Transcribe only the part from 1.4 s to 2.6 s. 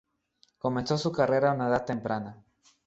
a una edad temprana.